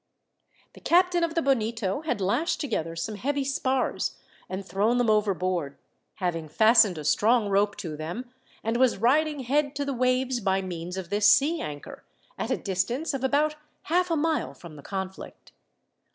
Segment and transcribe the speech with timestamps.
[0.73, 4.17] The captain of the Bonito had lashed together some heavy spars
[4.49, 5.77] and thrown them overboard,
[6.15, 8.27] having fastened a strong rope to them,
[8.63, 12.03] and was riding head to the waves by means of this sea anchor,
[12.35, 15.51] at a distance of about half a mile from the conflict.